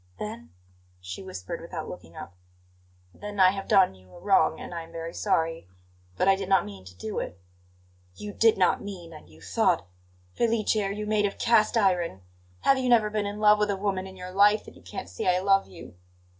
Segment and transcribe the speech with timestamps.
[0.17, 0.49] "Then?"
[0.99, 2.33] she whispered, without looking up.
[3.13, 5.67] "Then I have done you a wrong, and I am very sorry.
[6.17, 7.39] But I did not mean to do it."
[8.15, 9.85] "You 'did not mean' and you 'thought'
[10.33, 12.23] Felice, are you made of cast iron?
[12.61, 15.07] Have you never been in love with a woman in your life that you can't
[15.07, 15.93] see I love you?"